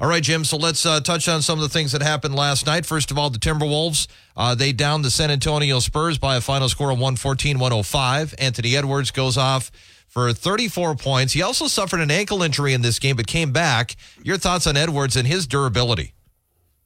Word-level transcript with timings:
All 0.00 0.08
right, 0.08 0.22
Jim. 0.22 0.44
So 0.44 0.56
let's 0.56 0.84
uh, 0.86 1.00
touch 1.00 1.28
on 1.28 1.42
some 1.42 1.58
of 1.58 1.62
the 1.62 1.68
things 1.68 1.92
that 1.92 2.02
happened 2.02 2.34
last 2.34 2.66
night. 2.66 2.86
First 2.86 3.10
of 3.10 3.18
all, 3.18 3.30
the 3.30 3.38
Timberwolves, 3.38 4.06
uh, 4.36 4.54
they 4.54 4.72
downed 4.72 5.04
the 5.04 5.10
San 5.10 5.30
Antonio 5.30 5.80
Spurs 5.80 6.18
by 6.18 6.36
a 6.36 6.40
final 6.40 6.68
score 6.68 6.90
of 6.90 6.98
114 6.98 7.58
105. 7.58 8.34
Anthony 8.38 8.76
Edwards 8.76 9.10
goes 9.10 9.36
off 9.36 9.70
for 10.08 10.32
34 10.32 10.96
points. 10.96 11.32
He 11.32 11.42
also 11.42 11.66
suffered 11.66 12.00
an 12.00 12.10
ankle 12.10 12.42
injury 12.42 12.72
in 12.72 12.82
this 12.82 12.98
game, 12.98 13.16
but 13.16 13.26
came 13.26 13.52
back. 13.52 13.96
Your 14.22 14.38
thoughts 14.38 14.66
on 14.66 14.76
Edwards 14.76 15.16
and 15.16 15.26
his 15.26 15.46
durability? 15.46 16.14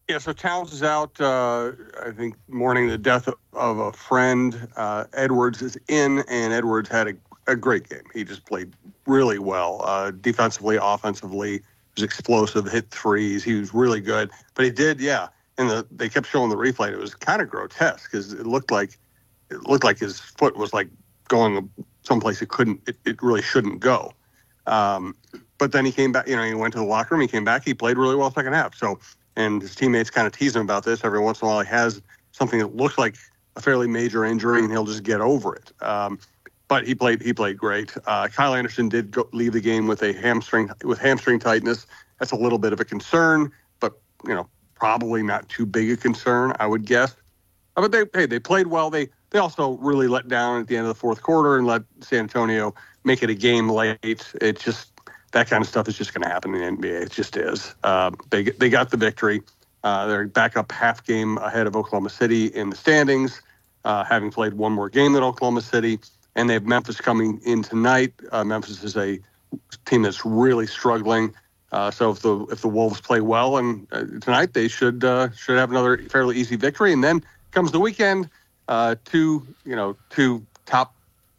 Yeah, 0.08 0.18
so 0.18 0.32
Towns 0.32 0.72
is 0.72 0.82
out, 0.82 1.18
uh, 1.20 1.72
I 2.04 2.10
think, 2.10 2.34
mourning 2.48 2.88
the 2.88 2.98
death 2.98 3.28
of 3.52 3.78
a 3.78 3.92
friend. 3.92 4.68
Uh, 4.76 5.04
Edwards 5.12 5.62
is 5.62 5.78
in, 5.88 6.24
and 6.28 6.52
Edwards 6.52 6.88
had 6.88 7.08
a, 7.08 7.14
a, 7.46 7.56
great 7.56 7.88
game. 7.88 8.02
He 8.12 8.24
just 8.24 8.44
played 8.44 8.74
really 9.06 9.38
well, 9.38 9.80
uh, 9.84 10.10
defensively, 10.10 10.76
offensively. 10.80 11.62
Was 11.96 12.02
explosive, 12.02 12.70
hit 12.70 12.90
threes. 12.90 13.44
He 13.44 13.54
was 13.54 13.74
really 13.74 14.00
good. 14.00 14.30
But 14.54 14.64
he 14.64 14.70
did, 14.70 15.00
yeah. 15.00 15.28
And 15.58 15.68
the, 15.68 15.86
they 15.90 16.08
kept 16.08 16.26
showing 16.26 16.48
the 16.48 16.56
replay. 16.56 16.90
It 16.90 16.98
was 16.98 17.14
kind 17.14 17.42
of 17.42 17.50
grotesque 17.50 18.10
because 18.10 18.32
it 18.32 18.46
looked 18.46 18.70
like 18.70 18.98
it 19.50 19.62
looked 19.68 19.84
like 19.84 19.98
his 19.98 20.18
foot 20.18 20.56
was 20.56 20.72
like 20.72 20.88
going 21.28 21.70
someplace 22.02 22.42
it 22.42 22.48
couldn't, 22.48 22.80
it, 22.86 22.96
it 23.04 23.22
really 23.22 23.42
shouldn't 23.42 23.80
go. 23.80 24.12
Um, 24.66 25.14
but 25.58 25.72
then 25.72 25.84
he 25.84 25.92
came 25.92 26.12
back, 26.12 26.28
you 26.28 26.36
know, 26.36 26.44
he 26.44 26.54
went 26.54 26.72
to 26.72 26.78
the 26.78 26.84
locker 26.84 27.14
room, 27.14 27.22
he 27.22 27.28
came 27.28 27.44
back, 27.44 27.64
he 27.64 27.74
played 27.74 27.96
really 27.96 28.16
well 28.16 28.30
second 28.30 28.52
half. 28.52 28.74
So, 28.74 28.98
and 29.36 29.62
his 29.62 29.74
teammates 29.74 30.10
kind 30.10 30.26
of 30.26 30.32
tease 30.32 30.54
him 30.54 30.62
about 30.62 30.84
this. 30.84 31.04
Every 31.04 31.20
once 31.20 31.40
in 31.40 31.46
a 31.46 31.50
while, 31.50 31.60
he 31.60 31.68
has 31.68 32.02
something 32.32 32.58
that 32.58 32.76
looks 32.76 32.98
like 32.98 33.16
a 33.56 33.60
fairly 33.60 33.86
major 33.86 34.24
injury, 34.24 34.60
and 34.60 34.70
he'll 34.70 34.84
just 34.84 35.02
get 35.02 35.20
over 35.20 35.54
it. 35.54 35.72
Um, 35.82 36.18
but 36.72 36.86
he 36.86 36.94
played 36.94 37.20
he 37.20 37.34
played 37.34 37.58
great. 37.58 37.94
Uh, 38.06 38.28
Kyle 38.28 38.54
Anderson 38.54 38.88
did 38.88 39.10
go, 39.10 39.28
leave 39.34 39.52
the 39.52 39.60
game 39.60 39.86
with 39.86 40.02
a 40.02 40.14
hamstring 40.14 40.70
with 40.84 40.98
hamstring 40.98 41.38
tightness. 41.38 41.86
That's 42.18 42.32
a 42.32 42.36
little 42.36 42.56
bit 42.56 42.72
of 42.72 42.80
a 42.80 42.84
concern, 42.86 43.52
but 43.78 44.00
you 44.26 44.32
know 44.32 44.48
probably 44.74 45.22
not 45.22 45.46
too 45.50 45.66
big 45.66 45.90
a 45.90 45.98
concern, 45.98 46.54
I 46.58 46.66
would 46.66 46.86
guess. 46.86 47.14
Uh, 47.76 47.82
but 47.82 47.92
they 47.92 48.06
hey 48.18 48.24
they 48.24 48.38
played 48.38 48.68
well. 48.68 48.88
They 48.88 49.10
they 49.28 49.38
also 49.38 49.72
really 49.82 50.08
let 50.08 50.28
down 50.28 50.62
at 50.62 50.66
the 50.66 50.78
end 50.78 50.86
of 50.86 50.88
the 50.88 50.98
fourth 50.98 51.22
quarter 51.22 51.58
and 51.58 51.66
let 51.66 51.82
San 52.00 52.20
Antonio 52.20 52.74
make 53.04 53.22
it 53.22 53.28
a 53.28 53.34
game 53.34 53.68
late. 53.68 53.98
It's 54.40 54.64
just 54.64 54.92
that 55.32 55.50
kind 55.50 55.62
of 55.62 55.68
stuff 55.68 55.88
is 55.88 55.98
just 55.98 56.14
going 56.14 56.22
to 56.22 56.28
happen 56.30 56.54
in 56.54 56.76
the 56.76 56.82
NBA. 56.82 57.02
It 57.02 57.10
just 57.10 57.36
is. 57.36 57.74
Uh, 57.84 58.12
they 58.30 58.44
they 58.44 58.70
got 58.70 58.88
the 58.88 58.96
victory. 58.96 59.42
Uh, 59.84 60.06
they're 60.06 60.26
back 60.26 60.56
up 60.56 60.72
half 60.72 61.04
game 61.04 61.36
ahead 61.36 61.66
of 61.66 61.76
Oklahoma 61.76 62.08
City 62.08 62.46
in 62.46 62.70
the 62.70 62.76
standings, 62.76 63.42
uh, 63.84 64.04
having 64.04 64.30
played 64.30 64.54
one 64.54 64.72
more 64.72 64.88
game 64.88 65.12
than 65.12 65.22
Oklahoma 65.22 65.60
City, 65.60 65.98
and 66.36 66.48
they 66.48 66.54
have 66.54 66.66
Memphis 66.66 67.00
coming 67.00 67.40
in 67.44 67.62
tonight. 67.62 68.12
Uh, 68.30 68.44
Memphis 68.44 68.82
is 68.82 68.96
a 68.96 69.18
team 69.84 70.02
that's 70.02 70.24
really 70.24 70.66
struggling. 70.66 71.34
Uh, 71.72 71.90
so 71.90 72.10
if 72.10 72.20
the 72.20 72.46
if 72.50 72.60
the 72.60 72.68
Wolves 72.68 73.00
play 73.00 73.20
well 73.20 73.56
and 73.56 73.86
uh, 73.92 74.04
tonight, 74.20 74.52
they 74.52 74.68
should 74.68 75.02
should 75.34 75.58
have 75.58 75.70
another 75.70 75.98
fairly 76.08 76.36
easy 76.36 76.56
victory. 76.56 76.92
And 76.92 77.02
then 77.02 77.24
comes 77.50 77.72
the 77.72 77.80
weekend 77.80 78.28
uh, 78.68 78.96
two, 79.04 79.46
you 79.64 79.76
know, 79.76 79.96
two 80.10 80.46
top 80.66 80.94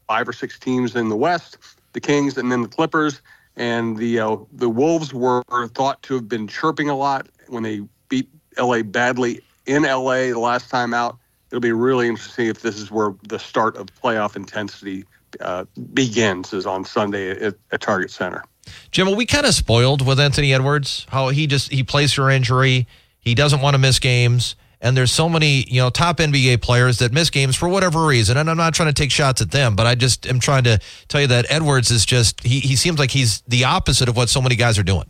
five 0.07 0.27
or 0.27 0.33
six 0.33 0.59
teams 0.59 0.95
in 0.95 1.09
the 1.09 1.15
West, 1.15 1.57
the 1.93 1.99
Kings 1.99 2.37
and 2.37 2.51
then 2.51 2.61
the 2.61 2.67
Clippers. 2.67 3.21
And 3.55 3.97
the 3.97 4.19
uh, 4.19 4.37
the 4.51 4.69
Wolves 4.69 5.13
were 5.13 5.43
thought 5.69 6.01
to 6.03 6.15
have 6.15 6.27
been 6.27 6.47
chirping 6.47 6.89
a 6.89 6.95
lot 6.95 7.27
when 7.47 7.61
they 7.63 7.81
beat 8.09 8.27
LA 8.57 8.81
badly 8.81 9.41
in 9.65 9.83
LA 9.83 10.31
the 10.31 10.39
last 10.39 10.69
time 10.69 10.93
out. 10.93 11.17
It'll 11.53 11.61
be 11.61 11.71
really 11.71 12.07
interesting 12.07 12.47
if 12.47 12.61
this 12.63 12.79
is 12.79 12.89
where 12.89 13.13
the 13.29 13.37
start 13.37 13.77
of 13.77 13.85
playoff 13.93 14.35
intensity 14.35 15.05
uh, 15.39 15.65
begins, 15.93 16.51
is 16.51 16.65
on 16.65 16.83
Sunday 16.83 17.29
at, 17.29 17.53
at 17.71 17.79
Target 17.79 18.09
Center. 18.09 18.43
Jim, 18.89 19.15
we 19.15 19.27
kind 19.27 19.45
of 19.45 19.53
spoiled 19.53 20.03
with 20.03 20.19
Anthony 20.19 20.51
Edwards? 20.51 21.05
How 21.09 21.29
he 21.29 21.45
just 21.45 21.71
he 21.71 21.83
plays 21.83 22.11
for 22.11 22.31
injury, 22.31 22.87
he 23.19 23.35
doesn't 23.35 23.61
want 23.61 23.75
to 23.75 23.77
miss 23.77 23.99
games 23.99 24.55
and 24.81 24.97
there's 24.97 25.11
so 25.11 25.29
many 25.29 25.63
you 25.69 25.79
know 25.79 25.91
top 25.91 26.17
NBA 26.17 26.61
players 26.63 26.97
that 26.97 27.13
miss 27.13 27.29
games 27.29 27.55
for 27.55 27.69
whatever 27.69 28.03
reason. 28.05 28.35
And 28.35 28.49
I'm 28.49 28.57
not 28.57 28.73
trying 28.73 28.89
to 28.89 28.93
take 28.93 29.11
shots 29.11 29.41
at 29.41 29.51
them, 29.51 29.75
but 29.75 29.85
I 29.85 29.93
just 29.93 30.27
am 30.27 30.39
trying 30.39 30.63
to 30.63 30.79
tell 31.07 31.21
you 31.21 31.27
that 31.27 31.45
Edwards 31.49 31.91
is 31.91 32.03
just 32.03 32.43
he 32.43 32.59
he 32.59 32.75
seems 32.75 32.97
like 32.97 33.11
he's 33.11 33.41
the 33.47 33.63
opposite 33.63 34.09
of 34.09 34.17
what 34.17 34.29
so 34.29 34.41
many 34.41 34.55
guys 34.55 34.79
are 34.79 34.83
doing. 34.83 35.05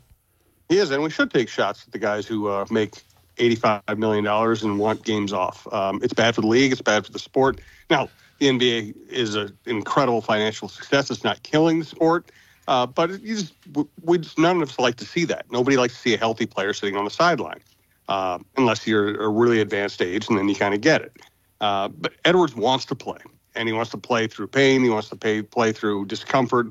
He 0.69 0.77
is, 0.77 0.91
and 0.91 1.03
we 1.03 1.09
should 1.09 1.31
take 1.31 1.49
shots 1.49 1.83
at 1.85 1.91
the 1.93 1.99
guys 1.99 2.27
who 2.27 2.47
uh, 2.47 2.65
make 2.69 2.93
$85 3.37 3.97
million 3.97 4.25
and 4.27 4.79
want 4.79 5.03
games 5.03 5.33
off. 5.33 5.71
Um, 5.73 5.99
it's 6.03 6.13
bad 6.13 6.35
for 6.35 6.41
the 6.41 6.47
league. 6.47 6.71
It's 6.71 6.81
bad 6.81 7.05
for 7.05 7.11
the 7.11 7.19
sport. 7.19 7.61
Now, 7.89 8.09
the 8.39 8.47
NBA 8.47 8.95
is 9.09 9.35
an 9.35 9.57
incredible 9.65 10.21
financial 10.21 10.67
success. 10.67 11.09
It's 11.09 11.23
not 11.23 11.43
killing 11.43 11.79
the 11.79 11.85
sport, 11.85 12.31
uh, 12.67 12.85
but 12.85 13.11
we 13.11 14.17
just, 14.17 14.37
none 14.37 14.61
of 14.61 14.69
us 14.69 14.79
like 14.79 14.95
to 14.95 15.05
see 15.05 15.25
that. 15.25 15.45
Nobody 15.51 15.77
likes 15.77 15.93
to 15.93 15.99
see 15.99 16.13
a 16.13 16.17
healthy 16.17 16.45
player 16.45 16.73
sitting 16.73 16.95
on 16.95 17.05
the 17.05 17.11
sideline 17.11 17.61
uh, 18.07 18.39
unless 18.57 18.85
you're 18.87 19.21
a 19.21 19.29
really 19.29 19.61
advanced 19.61 20.01
age, 20.01 20.27
and 20.29 20.37
then 20.37 20.49
you 20.49 20.55
kind 20.55 20.73
of 20.73 20.81
get 20.81 21.01
it. 21.01 21.13
Uh, 21.61 21.87
but 21.87 22.13
Edwards 22.25 22.55
wants 22.55 22.85
to 22.85 22.95
play, 22.95 23.19
and 23.55 23.67
he 23.67 23.73
wants 23.73 23.91
to 23.91 23.97
play 23.97 24.27
through 24.27 24.47
pain. 24.47 24.83
He 24.83 24.89
wants 24.89 25.09
to 25.09 25.15
pay, 25.15 25.41
play 25.41 25.71
through 25.71 26.05
discomfort, 26.05 26.67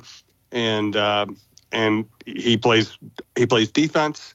and 0.51 0.95
uh, 0.97 1.27
and 1.73 2.05
he 2.27 2.57
plays 2.57 2.99
he 3.37 3.47
plays 3.47 3.71
defense. 3.71 4.35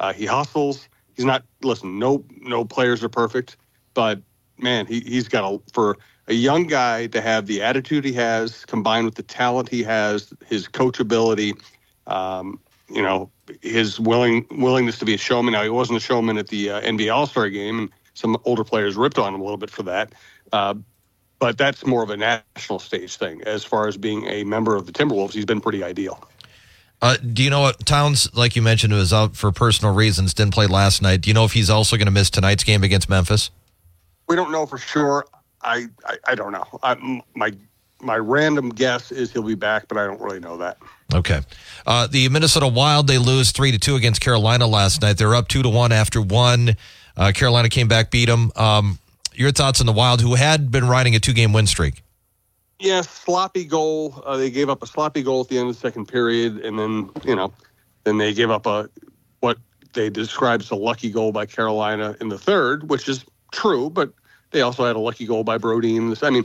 Uh, 0.00 0.12
he 0.12 0.24
hustles. 0.24 0.88
He's 1.18 1.24
not 1.24 1.42
listen. 1.62 1.98
No 1.98 2.24
no 2.42 2.64
players 2.64 3.02
are 3.02 3.08
perfect, 3.08 3.56
but 3.92 4.22
man, 4.56 4.86
he 4.86 5.00
he's 5.00 5.26
got 5.26 5.52
a 5.52 5.60
for 5.72 5.98
a 6.28 6.32
young 6.32 6.68
guy 6.68 7.08
to 7.08 7.20
have 7.20 7.46
the 7.46 7.60
attitude 7.60 8.04
he 8.04 8.12
has, 8.12 8.64
combined 8.66 9.04
with 9.04 9.16
the 9.16 9.24
talent 9.24 9.68
he 9.68 9.82
has, 9.82 10.32
his 10.46 10.68
coachability. 10.68 11.60
Um, 12.06 12.60
you 12.88 13.02
know, 13.02 13.32
his 13.62 13.98
willing 13.98 14.46
willingness 14.52 15.00
to 15.00 15.04
be 15.04 15.14
a 15.14 15.18
showman. 15.18 15.54
Now 15.54 15.64
he 15.64 15.70
wasn't 15.70 15.96
a 15.96 16.00
showman 16.00 16.38
at 16.38 16.46
the 16.46 16.70
uh, 16.70 16.80
NBA 16.82 17.12
All 17.12 17.26
Star 17.26 17.50
game, 17.50 17.80
and 17.80 17.90
some 18.14 18.36
older 18.44 18.62
players 18.62 18.96
ripped 18.96 19.18
on 19.18 19.34
him 19.34 19.40
a 19.40 19.44
little 19.44 19.58
bit 19.58 19.70
for 19.70 19.82
that. 19.82 20.14
Uh, 20.52 20.74
but 21.40 21.58
that's 21.58 21.84
more 21.84 22.04
of 22.04 22.10
a 22.10 22.16
national 22.16 22.78
stage 22.78 23.16
thing. 23.16 23.42
As 23.42 23.64
far 23.64 23.88
as 23.88 23.96
being 23.96 24.24
a 24.26 24.44
member 24.44 24.76
of 24.76 24.86
the 24.86 24.92
Timberwolves, 24.92 25.32
he's 25.32 25.44
been 25.44 25.60
pretty 25.60 25.82
ideal. 25.82 26.28
Uh, 27.00 27.16
do 27.16 27.44
you 27.44 27.50
know 27.50 27.60
what 27.60 27.86
Towns, 27.86 28.34
like 28.34 28.56
you 28.56 28.62
mentioned, 28.62 28.92
was 28.92 29.12
out 29.12 29.36
for 29.36 29.52
personal 29.52 29.94
reasons, 29.94 30.34
didn't 30.34 30.54
play 30.54 30.66
last 30.66 31.00
night. 31.00 31.20
Do 31.20 31.30
you 31.30 31.34
know 31.34 31.44
if 31.44 31.52
he's 31.52 31.70
also 31.70 31.96
going 31.96 32.06
to 32.06 32.12
miss 32.12 32.28
tonight's 32.28 32.64
game 32.64 32.82
against 32.82 33.08
Memphis? 33.08 33.50
We 34.26 34.36
don't 34.36 34.50
know 34.50 34.66
for 34.66 34.78
sure. 34.78 35.24
I 35.62 35.86
I, 36.04 36.16
I 36.26 36.34
don't 36.34 36.52
know. 36.52 36.66
I, 36.82 37.22
my 37.34 37.52
my 38.00 38.16
random 38.16 38.70
guess 38.70 39.10
is 39.12 39.32
he'll 39.32 39.42
be 39.42 39.54
back, 39.54 39.88
but 39.88 39.96
I 39.96 40.06
don't 40.06 40.20
really 40.20 40.40
know 40.40 40.56
that. 40.58 40.78
Okay. 41.14 41.40
Uh, 41.86 42.06
the 42.06 42.28
Minnesota 42.28 42.68
Wild 42.68 43.06
they 43.06 43.18
lose 43.18 43.52
three 43.52 43.72
to 43.72 43.78
two 43.78 43.96
against 43.96 44.20
Carolina 44.20 44.66
last 44.66 45.00
night. 45.02 45.18
They're 45.18 45.34
up 45.34 45.48
two 45.48 45.62
to 45.62 45.68
one 45.68 45.92
after 45.92 46.20
one. 46.20 46.76
Uh, 47.16 47.32
Carolina 47.34 47.68
came 47.68 47.88
back, 47.88 48.10
beat 48.10 48.26
them. 48.26 48.52
Um, 48.54 48.98
your 49.34 49.52
thoughts 49.52 49.80
on 49.80 49.86
the 49.86 49.92
Wild, 49.92 50.20
who 50.20 50.34
had 50.34 50.70
been 50.70 50.86
riding 50.88 51.14
a 51.14 51.20
two 51.20 51.32
game 51.32 51.52
win 51.52 51.66
streak? 51.66 52.02
Yeah, 52.78 53.00
sloppy 53.00 53.64
goal. 53.64 54.22
Uh, 54.24 54.36
they 54.36 54.50
gave 54.50 54.68
up 54.68 54.82
a 54.82 54.86
sloppy 54.86 55.22
goal 55.22 55.40
at 55.40 55.48
the 55.48 55.58
end 55.58 55.68
of 55.68 55.74
the 55.74 55.80
second 55.80 56.06
period, 56.06 56.58
and 56.58 56.78
then 56.78 57.10
you 57.24 57.34
know, 57.34 57.52
then 58.04 58.18
they 58.18 58.32
gave 58.32 58.50
up 58.50 58.66
a 58.66 58.88
what 59.40 59.58
they 59.94 60.10
described 60.10 60.62
as 60.62 60.70
a 60.70 60.76
lucky 60.76 61.10
goal 61.10 61.32
by 61.32 61.44
Carolina 61.44 62.16
in 62.20 62.28
the 62.28 62.38
third, 62.38 62.88
which 62.88 63.08
is 63.08 63.24
true, 63.50 63.90
but 63.90 64.12
they 64.52 64.60
also 64.60 64.84
had 64.84 64.94
a 64.94 65.00
lucky 65.00 65.26
goal 65.26 65.42
by 65.42 65.58
Brodin. 65.58 66.16
I 66.22 66.30
mean, 66.30 66.44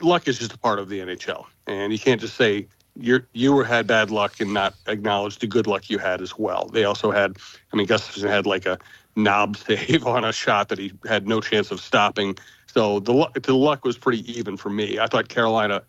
luck 0.00 0.28
is 0.28 0.38
just 0.38 0.52
a 0.52 0.58
part 0.58 0.78
of 0.78 0.88
the 0.88 1.00
NHL, 1.00 1.46
and 1.66 1.92
you 1.92 1.98
can't 1.98 2.20
just 2.20 2.36
say 2.36 2.68
you 2.96 3.20
you 3.32 3.52
were 3.52 3.64
had 3.64 3.86
bad 3.86 4.10
luck 4.10 4.40
and 4.40 4.54
not 4.54 4.74
acknowledge 4.86 5.38
the 5.38 5.46
good 5.46 5.66
luck 5.66 5.90
you 5.90 5.98
had 5.98 6.20
as 6.20 6.38
well. 6.38 6.68
They 6.68 6.84
also 6.84 7.10
had, 7.10 7.38
I 7.72 7.76
mean, 7.76 7.86
Gustavsson 7.86 8.28
had 8.28 8.46
like 8.46 8.66
a 8.66 8.78
knob 9.16 9.56
save 9.56 10.06
on 10.06 10.24
a 10.24 10.32
shot 10.32 10.68
that 10.68 10.78
he 10.78 10.92
had 11.06 11.26
no 11.26 11.40
chance 11.40 11.70
of 11.70 11.80
stopping. 11.80 12.36
So 12.66 13.00
the 13.00 13.28
the 13.42 13.54
luck 13.54 13.84
was 13.84 13.98
pretty 13.98 14.30
even 14.38 14.56
for 14.56 14.70
me. 14.70 14.98
I 14.98 15.06
thought 15.06 15.28
Carolina, 15.28 15.82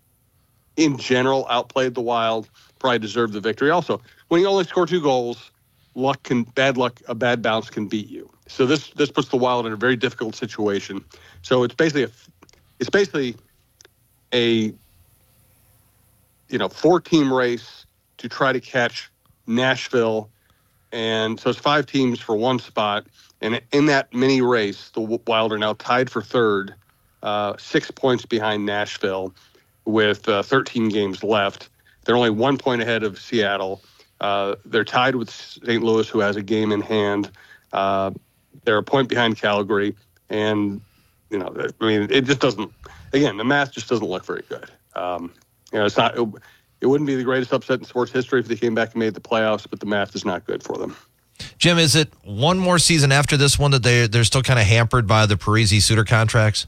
in 0.75 0.97
general, 0.97 1.47
outplayed 1.49 1.95
the 1.95 2.01
Wild. 2.01 2.49
Probably 2.79 2.99
deserved 2.99 3.33
the 3.33 3.39
victory. 3.39 3.69
Also, 3.69 4.01
when 4.27 4.41
you 4.41 4.47
only 4.47 4.65
score 4.65 4.85
two 4.85 5.01
goals, 5.01 5.51
luck 5.95 6.23
can 6.23 6.43
bad 6.43 6.77
luck 6.77 7.01
a 7.07 7.15
bad 7.15 7.41
bounce 7.41 7.69
can 7.69 7.87
beat 7.87 8.09
you. 8.09 8.29
So 8.47 8.65
this 8.65 8.89
this 8.91 9.11
puts 9.11 9.29
the 9.29 9.37
Wild 9.37 9.65
in 9.65 9.73
a 9.73 9.77
very 9.77 9.95
difficult 9.95 10.35
situation. 10.35 11.03
So 11.41 11.63
it's 11.63 11.75
basically 11.75 12.03
a 12.03 12.09
it's 12.79 12.89
basically 12.89 13.35
a 14.33 14.73
you 16.49 16.57
know 16.57 16.67
four 16.67 16.99
team 16.99 17.31
race 17.31 17.85
to 18.17 18.27
try 18.27 18.51
to 18.51 18.59
catch 18.59 19.09
Nashville, 19.47 20.32
and 20.93 21.39
so 21.39 21.49
it's 21.49 21.59
five 21.59 21.87
teams 21.87 22.19
for 22.19 22.35
one 22.35 22.59
spot. 22.59 23.07
And 23.41 23.61
in 23.73 23.87
that 23.87 24.13
mini 24.13 24.41
race, 24.41 24.91
the 24.91 25.01
Wild 25.01 25.51
are 25.51 25.57
now 25.57 25.73
tied 25.73 26.09
for 26.09 26.21
third, 26.21 26.75
uh, 27.23 27.55
six 27.57 27.91
points 27.91 28.25
behind 28.25 28.65
Nashville, 28.65 29.33
with 29.83 30.29
uh, 30.29 30.43
13 30.43 30.87
games 30.87 31.23
left. 31.23 31.69
They're 32.05 32.15
only 32.15 32.29
one 32.29 32.57
point 32.57 32.81
ahead 32.81 33.03
of 33.03 33.19
Seattle. 33.19 33.81
Uh, 34.21 34.55
they're 34.63 34.85
tied 34.85 35.15
with 35.15 35.29
St. 35.29 35.83
Louis, 35.83 36.07
who 36.07 36.19
has 36.19 36.37
a 36.37 36.43
game 36.43 36.71
in 36.71 36.79
hand. 36.79 37.31
Uh, 37.73 38.11
they're 38.63 38.77
a 38.77 38.83
point 38.83 39.09
behind 39.09 39.37
Calgary, 39.37 39.95
and 40.29 40.79
you 41.29 41.39
know, 41.39 41.53
I 41.81 41.85
mean, 41.85 42.07
it 42.09 42.25
just 42.25 42.39
doesn't. 42.39 42.71
Again, 43.11 43.37
the 43.37 43.43
math 43.43 43.71
just 43.71 43.89
doesn't 43.89 44.07
look 44.07 44.25
very 44.25 44.43
good. 44.47 44.69
Um, 44.95 45.33
you 45.71 45.79
know, 45.79 45.85
it's 45.85 45.97
not. 45.97 46.15
It, 46.83 46.87
wouldn't 46.87 47.07
be 47.07 47.15
the 47.15 47.23
greatest 47.23 47.53
upset 47.53 47.79
in 47.79 47.85
sports 47.85 48.11
history 48.11 48.41
if 48.41 48.47
they 48.47 48.55
came 48.55 48.75
back 48.75 48.91
and 48.91 48.99
made 48.99 49.13
the 49.13 49.21
playoffs, 49.21 49.65
but 49.69 49.79
the 49.79 49.85
math 49.85 50.15
is 50.15 50.25
not 50.25 50.45
good 50.45 50.61
for 50.61 50.77
them. 50.77 50.95
Jim, 51.57 51.77
is 51.77 51.95
it 51.95 52.11
one 52.23 52.59
more 52.59 52.77
season 52.77 53.11
after 53.11 53.37
this 53.37 53.57
one 53.57 53.71
that 53.71 53.83
they 53.83 54.05
they're 54.07 54.23
still 54.23 54.43
kind 54.43 54.59
of 54.59 54.65
hampered 54.65 55.07
by 55.07 55.25
the 55.25 55.35
Parise 55.35 55.81
Suter 55.81 56.03
contracts? 56.03 56.67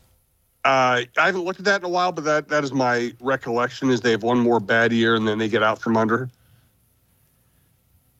Uh, 0.64 1.04
I 1.18 1.26
haven't 1.26 1.44
looked 1.44 1.60
at 1.60 1.66
that 1.66 1.82
in 1.82 1.86
a 1.86 1.90
while, 1.90 2.12
but 2.12 2.24
that 2.24 2.48
that 2.48 2.64
is 2.64 2.74
my 2.74 3.14
recollection. 3.20 3.90
Is 3.90 4.02
they 4.02 4.12
have 4.12 4.24
one 4.24 4.40
more 4.40 4.60
bad 4.60 4.92
year 4.92 5.16
and 5.16 5.28
then 5.28 5.38
they 5.38 5.50
get 5.50 5.62
out 5.62 5.80
from 5.80 5.98
under. 5.98 6.30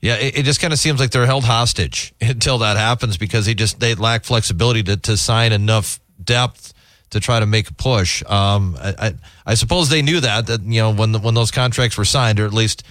Yeah, 0.02 0.16
it, 0.18 0.40
it 0.40 0.44
just 0.44 0.62
kind 0.62 0.72
of 0.72 0.78
seems 0.78 1.00
like 1.00 1.10
they're 1.10 1.26
held 1.26 1.46
hostage 1.46 2.14
until 2.22 2.60
that 2.60 2.78
happens 2.78 3.18
because 3.18 3.48
they 3.48 3.56
just 3.56 3.80
they 3.80 3.96
lack 3.96 4.24
flexibility 4.24 4.84
to, 4.84 4.98
to 4.98 5.18
sign 5.18 5.52
enough 5.52 6.00
depth 6.24 6.74
to 7.12 7.20
try 7.20 7.40
to 7.40 7.46
make 7.46 7.70
a 7.70 7.74
push. 7.74 8.24
Um, 8.26 8.78
I, 8.80 8.96
I, 9.00 9.14
I 9.46 9.54
suppose 9.54 9.90
they 9.90 10.02
knew 10.02 10.20
that 10.20 10.48
that 10.48 10.62
you 10.64 10.82
know 10.82 10.94
when 10.94 11.12
the, 11.12 11.20
when 11.20 11.34
those 11.34 11.52
contracts 11.52 11.98
were 11.98 12.06
signed, 12.06 12.40
or 12.40 12.46
at 12.46 12.54
least 12.54 12.84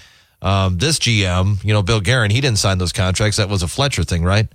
um, 0.42 0.76
this 0.78 0.98
GM, 0.98 1.64
you 1.64 1.72
know, 1.72 1.82
Bill 1.82 2.00
Guerin, 2.00 2.30
he 2.30 2.40
didn't 2.40 2.58
sign 2.58 2.78
those 2.78 2.92
contracts. 2.92 3.38
That 3.38 3.48
was 3.48 3.62
a 3.62 3.68
Fletcher 3.68 4.04
thing, 4.04 4.22
right? 4.22 4.46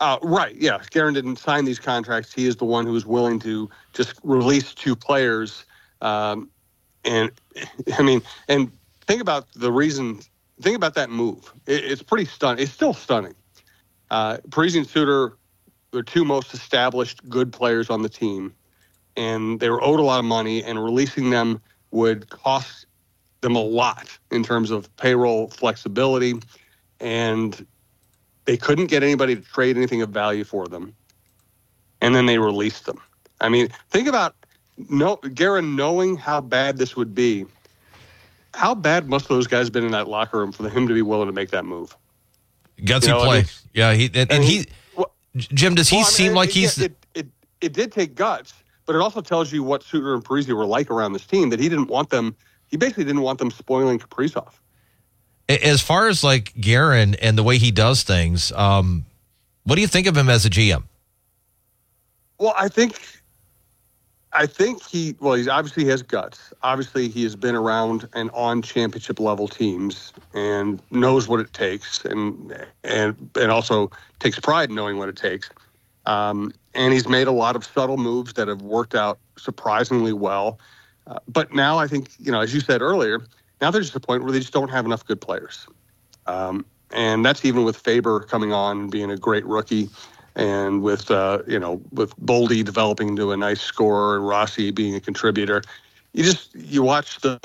Uh, 0.00 0.18
right. 0.22 0.54
Yeah. 0.56 0.78
Guerin 0.90 1.14
didn't 1.14 1.36
sign 1.36 1.64
these 1.64 1.78
contracts. 1.78 2.32
He 2.32 2.46
is 2.46 2.56
the 2.56 2.66
one 2.66 2.86
who 2.86 2.92
was 2.92 3.06
willing 3.06 3.38
to 3.40 3.68
just 3.94 4.14
release 4.22 4.74
two 4.74 4.94
players. 4.94 5.64
Um, 6.00 6.50
and 7.04 7.32
I 7.98 8.02
mean, 8.02 8.22
and 8.48 8.70
think 9.06 9.20
about 9.22 9.46
the 9.54 9.72
reason. 9.72 10.20
Think 10.60 10.76
about 10.76 10.94
that 10.94 11.08
move. 11.08 11.52
It, 11.66 11.84
it's 11.84 12.02
pretty 12.02 12.26
stunning. 12.26 12.62
It's 12.62 12.72
still 12.72 12.92
stunning. 12.92 13.34
Uh, 14.10 14.38
Parisian 14.50 14.84
Suter 14.84 15.36
the 15.90 16.02
two 16.02 16.24
most 16.24 16.54
established 16.54 17.26
good 17.28 17.52
players 17.52 17.90
on 17.90 18.02
the 18.02 18.08
team, 18.08 18.54
and 19.16 19.58
they 19.60 19.70
were 19.70 19.82
owed 19.82 20.00
a 20.00 20.02
lot 20.02 20.18
of 20.18 20.24
money, 20.24 20.62
and 20.62 20.82
releasing 20.82 21.30
them 21.30 21.60
would 21.90 22.28
cost 22.28 22.86
them 23.40 23.56
a 23.56 23.62
lot 23.62 24.18
in 24.30 24.42
terms 24.42 24.70
of 24.70 24.94
payroll 24.96 25.48
flexibility, 25.48 26.34
and 27.00 27.66
they 28.44 28.56
couldn't 28.56 28.86
get 28.86 29.02
anybody 29.02 29.36
to 29.36 29.42
trade 29.42 29.76
anything 29.76 30.02
of 30.02 30.10
value 30.10 30.44
for 30.44 30.66
them, 30.66 30.94
and 32.00 32.14
then 32.14 32.26
they 32.26 32.38
released 32.38 32.86
them. 32.86 32.98
I 33.40 33.48
mean, 33.48 33.68
think 33.90 34.08
about 34.08 34.34
no 34.88 35.16
Guerin 35.16 35.76
knowing 35.76 36.16
how 36.16 36.40
bad 36.40 36.78
this 36.78 36.96
would 36.96 37.14
be. 37.14 37.46
How 38.54 38.74
bad 38.74 39.08
must 39.08 39.28
those 39.28 39.46
guys 39.46 39.66
have 39.66 39.72
been 39.72 39.84
in 39.84 39.92
that 39.92 40.08
locker 40.08 40.38
room 40.38 40.52
for 40.52 40.68
him 40.68 40.88
to 40.88 40.94
be 40.94 41.02
willing 41.02 41.26
to 41.26 41.32
make 41.32 41.50
that 41.50 41.64
move? 41.64 41.96
Gutsy 42.80 43.02
you 43.02 43.08
know, 43.08 43.18
play, 43.24 43.28
I 43.28 43.40
mean, 43.40 43.46
yeah. 43.72 43.92
He 43.92 44.10
and, 44.14 44.32
and 44.32 44.44
he, 44.44 44.58
he 44.58 44.66
Jim, 45.36 45.74
does 45.74 45.88
he 45.88 45.96
well, 45.96 46.04
I 46.04 46.08
mean, 46.08 46.12
seem 46.12 46.34
like 46.34 46.50
he's? 46.50 46.78
It, 46.78 46.96
it, 47.14 47.26
it 47.60 47.72
did 47.72 47.92
take 47.92 48.14
guts, 48.14 48.54
but 48.86 48.94
it 48.94 49.00
also 49.00 49.20
tells 49.20 49.52
you 49.52 49.62
what 49.62 49.82
Suter 49.82 50.14
and 50.14 50.24
Parise 50.24 50.52
were 50.52 50.66
like 50.66 50.90
around 50.90 51.12
this 51.12 51.26
team. 51.26 51.50
That 51.50 51.60
he 51.60 51.68
didn't 51.68 51.88
want 51.88 52.10
them. 52.10 52.34
He 52.68 52.76
basically 52.76 53.04
didn't 53.04 53.22
want 53.22 53.38
them 53.38 53.50
spoiling 53.50 53.98
Kaprizov. 53.98 54.52
As 55.48 55.80
far 55.80 56.08
as 56.08 56.22
like 56.22 56.52
Guerin 56.54 57.14
and 57.16 57.38
the 57.38 57.42
way 57.42 57.58
he 57.58 57.70
does 57.70 58.02
things, 58.02 58.52
um, 58.52 59.06
what 59.64 59.76
do 59.76 59.80
you 59.80 59.86
think 59.86 60.06
of 60.06 60.16
him 60.16 60.28
as 60.28 60.44
a 60.44 60.50
GM? 60.50 60.82
Well, 62.38 62.54
I 62.56 62.68
think 62.68 63.17
I 64.32 64.46
think 64.46 64.82
he 64.84 65.16
well, 65.20 65.34
he's 65.34 65.48
obviously 65.48 65.84
has 65.86 66.02
guts. 66.02 66.52
Obviously, 66.62 67.08
he 67.08 67.22
has 67.22 67.34
been 67.34 67.54
around 67.54 68.08
and 68.12 68.30
on 68.32 68.60
championship 68.60 69.20
level 69.20 69.48
teams 69.48 70.12
and 70.34 70.82
knows 70.90 71.28
what 71.28 71.40
it 71.40 71.52
takes, 71.52 72.04
and 72.04 72.54
and 72.84 73.30
and 73.40 73.50
also 73.50 73.90
takes 74.18 74.38
pride 74.38 74.68
in 74.68 74.74
knowing 74.74 74.98
what 74.98 75.08
it 75.08 75.16
takes. 75.16 75.48
Um, 76.04 76.52
and 76.74 76.92
he's 76.92 77.08
made 77.08 77.26
a 77.26 77.32
lot 77.32 77.56
of 77.56 77.64
subtle 77.64 77.96
moves 77.96 78.34
that 78.34 78.48
have 78.48 78.62
worked 78.62 78.94
out 78.94 79.18
surprisingly 79.36 80.12
well. 80.12 80.58
Uh, 81.06 81.18
but 81.26 81.54
now 81.54 81.78
I 81.78 81.88
think 81.88 82.10
you 82.18 82.30
know, 82.30 82.40
as 82.40 82.52
you 82.52 82.60
said 82.60 82.82
earlier, 82.82 83.22
now 83.62 83.70
there's 83.70 83.86
just 83.86 83.96
a 83.96 84.00
point 84.00 84.24
where 84.24 84.32
they 84.32 84.40
just 84.40 84.52
don't 84.52 84.70
have 84.70 84.84
enough 84.84 85.06
good 85.06 85.22
players, 85.22 85.66
um, 86.26 86.66
and 86.92 87.24
that's 87.24 87.46
even 87.46 87.64
with 87.64 87.78
Faber 87.78 88.20
coming 88.20 88.52
on 88.52 88.90
being 88.90 89.10
a 89.10 89.16
great 89.16 89.46
rookie 89.46 89.88
and 90.38 90.82
with 90.82 91.10
uh, 91.10 91.42
you 91.46 91.58
know 91.58 91.82
with 91.92 92.16
Boldy 92.16 92.64
developing 92.64 93.08
into 93.08 93.32
a 93.32 93.36
nice 93.36 93.60
scorer 93.60 94.16
and 94.16 94.26
Rossi 94.26 94.70
being 94.70 94.94
a 94.94 95.00
contributor, 95.00 95.62
you 96.14 96.24
just 96.24 96.54
you 96.54 96.82
watch 96.82 97.20
the 97.20 97.38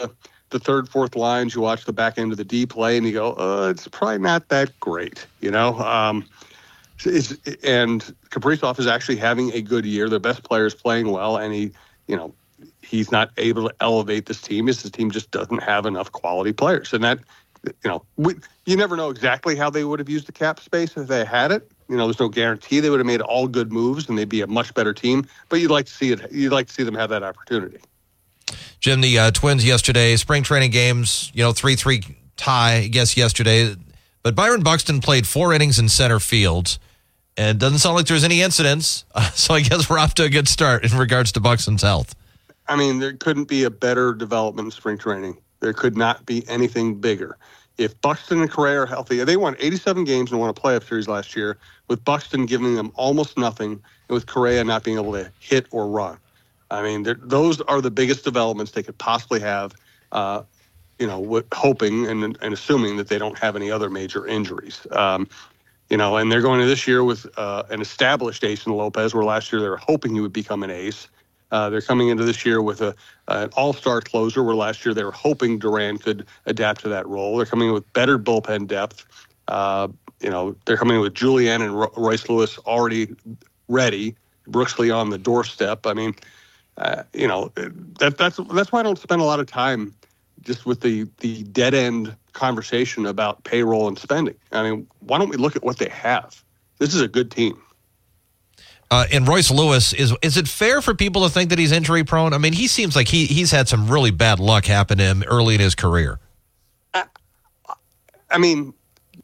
the 0.52 0.60
third 0.60 0.88
fourth 0.88 1.16
lines, 1.16 1.56
you 1.56 1.62
watch 1.62 1.84
the 1.86 1.94
back 1.94 2.18
end 2.18 2.32
of 2.32 2.38
the 2.38 2.46
D 2.46 2.66
play, 2.66 2.96
and 2.96 3.06
you 3.06 3.12
go, 3.12 3.34
uh, 3.34 3.70
it's 3.72 3.88
probably 3.88 4.20
not 4.20 4.48
that 4.50 4.80
great, 4.80 5.26
you 5.42 5.52
know. 5.52 5.80
Um, 5.80 6.26
it's, 7.04 7.34
and 7.64 8.16
Kaprizov 8.30 8.80
is 8.80 8.88
actually 8.88 9.18
having 9.18 9.52
a 9.54 9.62
good 9.62 9.84
year. 9.84 10.08
The 10.08 10.20
best 10.20 10.44
players 10.44 10.76
playing 10.76 11.10
well, 11.12 11.38
and 11.38 11.54
he, 11.54 11.72
you 12.08 12.16
know, 12.16 12.34
he's 12.82 13.12
not 13.12 13.32
able 13.38 13.68
to 13.68 13.76
elevate 13.82 14.28
this 14.28 14.40
team. 14.40 14.68
His 14.68 14.84
team 14.84 15.10
just 15.10 15.32
doesn't 15.32 15.64
have 15.64 15.88
enough 15.88 16.12
quality 16.12 16.54
players, 16.54 16.94
and 16.94 17.04
that, 17.04 17.20
you 17.66 17.74
know, 17.86 18.06
we, 18.18 18.36
you 18.66 18.78
never 18.78 18.96
know 18.96 19.10
exactly 19.10 19.56
how 19.56 19.72
they 19.72 19.84
would 19.84 19.98
have 19.98 20.10
used 20.10 20.28
the 20.28 20.32
cap 20.32 20.60
space 20.60 20.96
if 20.96 21.08
they 21.08 21.26
had 21.26 21.52
it. 21.52 21.70
You 21.94 22.00
know, 22.00 22.08
there's 22.08 22.20
no 22.20 22.28
guarantee 22.28 22.80
they 22.80 22.90
would 22.90 23.00
have 23.00 23.06
made 23.06 23.22
all 23.22 23.48
good 23.48 23.72
moves 23.72 24.10
and 24.10 24.18
they'd 24.18 24.28
be 24.28 24.42
a 24.42 24.48
much 24.48 24.74
better 24.74 24.96
team. 24.96 25.28
But 25.50 25.60
you'd 25.60 25.70
like 25.70 25.86
to 25.86 25.92
see 25.92 26.12
it. 26.12 26.32
You'd 26.32 26.52
like 26.52 26.66
to 26.66 26.74
see 26.74 26.82
them 26.82 26.96
have 26.96 27.12
that 27.12 27.22
opportunity. 27.22 27.78
Jim, 28.80 29.02
the 29.02 29.20
uh, 29.20 29.30
Twins 29.30 29.64
yesterday, 29.64 30.16
spring 30.16 30.42
training 30.42 30.72
games, 30.72 31.30
you 31.36 31.44
know, 31.44 31.54
three 31.54 31.76
three 31.76 32.02
tie. 32.36 32.78
I 32.78 32.88
guess 32.88 33.16
yesterday, 33.16 33.76
but 34.24 34.34
Byron 34.34 34.64
Buxton 34.64 35.02
played 35.02 35.28
four 35.28 35.54
innings 35.54 35.78
in 35.78 35.88
center 35.88 36.20
field, 36.20 36.80
and 37.38 37.60
doesn't 37.60 37.78
sound 37.78 37.96
like 37.96 38.08
there's 38.08 38.24
any 38.24 38.42
incidents. 38.42 39.06
Uh, 39.14 39.30
so 39.36 39.54
I 39.54 39.62
guess 39.62 39.88
we're 39.88 40.00
off 40.00 40.16
to 40.16 40.24
a 40.24 40.30
good 40.30 40.48
start 40.48 40.84
in 40.84 40.98
regards 40.98 41.32
to 41.34 41.40
Buxton's 41.40 41.84
health. 41.84 42.16
I 42.68 42.76
mean, 42.76 42.98
there 42.98 43.14
couldn't 43.14 43.48
be 43.48 43.66
a 43.66 43.70
better 43.70 44.16
development 44.16 44.66
in 44.66 44.72
spring 44.72 44.98
training. 44.98 45.38
There 45.60 45.74
could 45.74 45.96
not 45.96 46.26
be 46.26 46.44
anything 46.50 46.96
bigger 46.96 47.38
if 47.78 48.00
Buxton 48.02 48.42
and 48.42 48.52
Correa 48.52 48.82
are 48.82 48.86
healthy, 48.86 49.24
they 49.24 49.38
won 49.38 49.56
87 49.60 50.04
games 50.04 50.32
and 50.32 50.40
won 50.40 50.50
a 50.50 50.54
playoff 50.54 50.88
series 50.88 51.08
last 51.08 51.36
year, 51.36 51.58
with 51.88 52.04
Buxton 52.04 52.46
giving 52.46 52.76
them 52.76 52.92
almost 52.96 53.38
nothing, 53.38 53.72
and 53.72 54.10
with 54.10 54.26
Correa 54.26 54.64
not 54.64 54.84
being 54.84 54.98
able 54.98 55.14
to 55.14 55.32
hit 55.40 55.68
or 55.72 55.88
run. 55.88 56.18
I 56.70 56.82
mean, 56.82 57.06
those 57.22 57.62
are 57.62 57.82
the 57.82 57.92
biggest 57.92 58.24
developments 58.24 58.72
they 58.72 58.84
could 58.84 58.98
possibly 58.98 59.40
have. 59.40 59.74
Uh, 60.12 60.44
you 61.00 61.08
know, 61.08 61.44
hoping 61.54 62.08
and, 62.08 62.24
and 62.24 62.54
assuming 62.54 62.98
that 62.98 63.08
they 63.10 63.18
don't 63.18 63.38
have 63.40 63.56
any 63.56 63.72
other 63.72 63.90
major 63.90 64.28
injuries. 64.28 64.86
Um, 64.92 65.28
you 65.90 65.98
know, 65.98 66.18
and 66.18 66.32
they're 66.32 66.42
going 66.42 66.60
to 66.60 66.66
this 66.66 66.88
year 66.88 67.04
with 67.04 67.28
uh, 67.38 67.64
an 67.70 67.82
established 67.82 68.44
ace 68.44 68.66
in 68.66 68.74
Lopez, 68.74 69.14
where 69.14 69.24
last 69.24 69.52
year 69.52 69.62
they 69.62 69.70
were 69.70 69.78
hoping 69.78 70.14
he 70.16 70.22
would 70.22 70.34
become 70.34 70.64
an 70.64 70.70
ace. 70.72 71.10
Uh, 71.54 71.70
they're 71.70 71.82
coming 71.82 72.10
into 72.10 72.24
this 72.24 72.46
year 72.48 72.64
with 72.64 72.82
a 72.82 72.96
an 73.28 73.50
all-star 73.56 74.02
closer, 74.02 74.44
where 74.44 74.56
last 74.56 74.84
year 74.84 74.94
they 74.96 75.04
were 75.04 75.12
hoping 75.12 75.60
Duran 75.60 76.00
could 76.00 76.26
adapt 76.48 76.82
to 76.82 76.90
that 76.90 77.08
role. 77.08 77.38
They're 77.38 77.46
coming 77.46 77.68
in 77.68 77.74
with 77.76 77.94
better 77.94 78.18
bullpen 78.18 78.68
depth. 78.68 79.06
Uh, 79.48 79.88
you 80.20 80.32
know, 80.32 80.56
they're 80.66 80.78
coming 80.78 80.96
in 80.96 81.02
with 81.02 81.14
Julien 81.14 81.62
and 81.62 81.80
Ro- 81.80 81.94
Royce 81.96 82.28
Lewis 82.28 82.58
already 82.60 83.16
ready, 83.68 84.16
Brooks 84.48 84.80
Lee 84.80 84.90
on 84.90 85.12
the 85.12 85.20
doorstep. 85.20 85.86
I 85.86 85.94
mean, 85.94 86.16
uh, 86.78 87.04
you 87.14 87.28
know, 87.28 87.52
that, 88.00 88.18
that's 88.18 88.40
that's 88.52 88.72
why 88.72 88.80
I 88.80 88.84
don't 88.84 88.98
spend 88.98 89.22
a 89.22 89.26
lot 89.26 89.40
of 89.40 89.46
time 89.46 89.94
just 90.42 90.66
with 90.66 90.82
the 90.82 91.08
the 91.20 91.44
dead 91.44 91.76
end 91.76 92.16
conversation 92.34 93.06
about 93.06 93.44
payroll 93.44 93.88
and 93.88 94.00
spending. 94.00 94.36
I 94.52 94.64
mean, 94.64 94.88
why 95.02 95.20
don't 95.20 95.30
we 95.30 95.38
look 95.38 95.56
at 95.56 95.64
what 95.64 95.78
they 95.78 95.90
have? 95.90 96.44
This 96.80 96.96
is 96.96 97.02
a 97.02 97.08
good 97.08 97.30
team. 97.30 97.62
Uh, 98.94 99.08
and 99.12 99.28
Royce 99.28 99.50
Lewis 99.50 99.92
is 99.92 100.14
is 100.22 100.38
it 100.38 100.48
fair 100.48 100.80
for 100.80 100.94
people 100.94 101.24
to 101.24 101.30
think 101.30 101.50
that 101.50 101.58
he's 101.58 101.72
injury 101.72 102.04
prone? 102.04 102.32
I 102.32 102.38
mean, 102.38 102.54
he 102.54 102.68
seems 102.68 102.96
like 102.96 103.08
he 103.08 103.26
he's 103.26 103.50
had 103.50 103.68
some 103.68 103.90
really 103.90 104.12
bad 104.12 104.40
luck 104.40 104.66
happen 104.66 105.00
to 105.00 105.04
him 105.04 105.24
early 105.24 105.56
in 105.56 105.62
his 105.62 105.74
career. 105.74 106.20
I, 106.94 107.06
I 108.30 108.38
mean, 108.38 108.72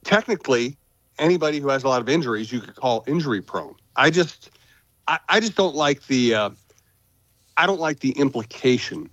technically, 0.04 0.76
anybody 1.20 1.60
who 1.60 1.70
has 1.70 1.84
a 1.84 1.88
lot 1.88 2.02
of 2.02 2.10
injuries 2.10 2.52
you 2.52 2.62
could 2.62 2.76
call 2.76 3.04
injury 3.06 3.44
prone. 3.44 3.76
I 3.96 4.10
just 4.10 4.50
I, 5.08 5.20
I 5.30 5.40
just 5.40 5.56
don't 5.56 5.76
like 5.76 6.08
the 6.08 6.34
uh, 6.34 6.50
I 7.56 7.68
don't 7.68 7.80
like 7.80 8.00
the 8.00 8.14
implication 8.14 9.08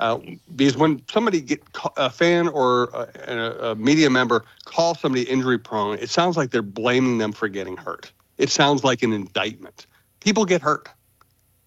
uh, 0.00 0.18
because 0.56 0.76
when 0.76 1.02
somebody 1.08 1.40
get 1.40 1.62
a 1.96 2.10
fan 2.10 2.48
or 2.48 2.86
a, 3.28 3.70
a, 3.70 3.74
media 3.76 4.10
member 4.10 4.44
call 4.64 4.96
somebody 4.96 5.22
injury 5.22 5.60
prone, 5.60 5.98
it 5.98 6.10
sounds 6.10 6.36
like 6.36 6.50
they're 6.50 6.62
blaming 6.62 7.18
them 7.18 7.30
for 7.30 7.46
getting 7.46 7.76
hurt. 7.76 8.10
It 8.38 8.50
sounds 8.50 8.82
like 8.82 9.04
an 9.04 9.12
indictment 9.12 9.86
people 10.20 10.44
get 10.44 10.62
hurt. 10.62 10.88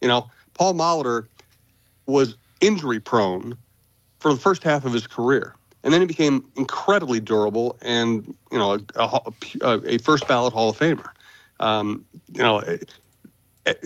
You 0.01 0.07
know, 0.07 0.29
Paul 0.53 0.73
Molitor 0.73 1.27
was 2.05 2.35
injury 2.61 2.99
prone 2.99 3.57
for 4.19 4.33
the 4.33 4.39
first 4.39 4.63
half 4.63 4.85
of 4.85 4.93
his 4.93 5.07
career. 5.07 5.55
And 5.83 5.93
then 5.93 5.99
he 5.99 6.07
became 6.07 6.45
incredibly 6.55 7.19
durable 7.19 7.77
and, 7.81 8.33
you 8.51 8.57
know, 8.57 8.79
a, 8.95 9.31
a, 9.61 9.81
a 9.85 9.97
first 9.97 10.27
ballot 10.27 10.53
Hall 10.53 10.69
of 10.69 10.77
Famer. 10.77 11.09
Um, 11.59 12.05
you 12.31 12.41
know, 12.41 12.63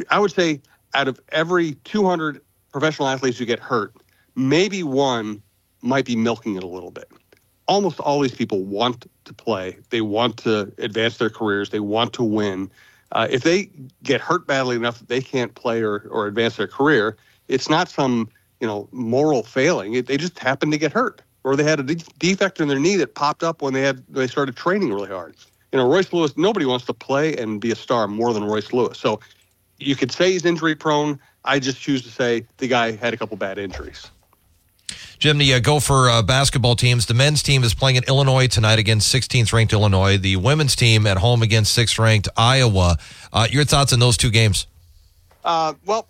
I 0.10 0.20
would 0.20 0.32
say 0.32 0.62
out 0.94 1.08
of 1.08 1.20
every 1.30 1.74
200 1.84 2.42
professional 2.72 3.08
athletes 3.08 3.38
who 3.38 3.46
get 3.46 3.60
hurt, 3.60 3.94
maybe 4.36 4.84
one 4.84 5.42
might 5.82 6.06
be 6.06 6.16
milking 6.16 6.56
it 6.56 6.64
a 6.64 6.68
little 6.68 6.92
bit. 6.92 7.10
Almost 7.68 8.00
all 8.00 8.20
these 8.22 8.34
people 8.34 8.64
want 8.64 9.10
to 9.26 9.34
play. 9.34 9.78
They 9.90 10.02
want 10.02 10.38
to 10.38 10.72
advance 10.78 11.18
their 11.18 11.30
careers. 11.30 11.70
They 11.70 11.80
want 11.80 12.14
to 12.14 12.24
win. 12.24 12.70
Uh, 13.14 13.28
if 13.30 13.44
they 13.44 13.70
get 14.04 14.22
hurt 14.22 14.48
badly 14.48 14.76
enough 14.76 15.00
that 15.00 15.08
they 15.10 15.22
can't 15.22 15.56
play 15.56 15.82
or, 15.82 16.08
or 16.12 16.28
advance 16.28 16.58
their 16.58 16.68
career, 16.68 17.18
it's 17.48 17.70
not 17.70 17.90
some 17.90 18.30
you 18.62 18.68
know 18.68 18.90
moral 18.92 19.44
failing. 19.44 19.94
It, 19.94 20.08
they 20.08 20.18
just 20.18 20.40
happened 20.40 20.72
to 20.74 20.78
get 20.78 20.94
hurt, 20.94 21.22
or 21.44 21.56
they 21.56 21.64
had 21.64 21.80
a 21.80 21.84
de- 21.84 21.96
defect 22.20 22.60
in 22.62 22.68
their 22.68 22.80
knee 22.80 22.98
that 22.98 23.16
popped 23.16 23.44
up 23.44 23.62
when 23.62 23.74
they 23.74 23.82
had 23.82 24.04
they 24.10 24.28
started 24.28 24.56
training 24.56 24.94
really 24.94 25.10
hard. 25.10 25.36
you 25.72 25.78
know, 25.80 25.90
Royce 25.90 26.12
Lewis, 26.14 26.38
nobody 26.38 26.66
wants 26.66 26.86
to 26.86 26.94
play 26.94 27.36
and 27.38 27.62
be 27.62 27.72
a 27.72 27.76
star 27.76 28.08
more 28.08 28.34
than 28.34 28.44
Royce 28.46 28.74
Lewis. 28.74 29.00
So 29.00 29.20
you 29.80 29.96
could 29.96 30.12
say 30.12 30.32
he's 30.34 30.46
injury 30.46 30.76
prone. 30.76 31.20
I 31.46 31.60
just 31.60 31.80
choose 31.82 32.04
to 32.04 32.10
say 32.10 32.48
the 32.58 32.68
guy 32.68 32.92
had 32.94 33.14
a 33.14 33.18
couple 33.18 33.38
bad 33.38 33.60
injuries. 33.60 34.12
Jim, 35.20 35.39
the 35.39 35.53
uh, 35.53 35.60
Gopher 35.60 36.10
uh, 36.10 36.22
basketball 36.22 36.75
teams, 36.75 37.08
the 37.08 37.13
men's 37.13 37.41
team 37.41 37.63
is 37.63 37.74
playing 37.74 37.96
in 37.96 38.03
Illinois 38.03 38.48
tonight 38.48 38.77
against 38.77 39.13
16th 39.13 39.51
ranked 39.51 39.74
Illinois. 39.74 40.17
The 40.17 40.36
women's 40.36 40.75
team 40.75 41.08
at 41.08 41.17
home 41.17 41.41
against 41.41 41.77
6th 41.77 41.98
ranked 41.98 42.29
Iowa. 42.38 42.98
Uh, 43.34 43.48
your 43.50 43.63
thoughts 43.63 43.94
on 43.94 44.00
those 44.00 44.15
two 44.15 44.29
games? 44.29 44.67
Uh, 45.44 45.74
well, 45.86 46.08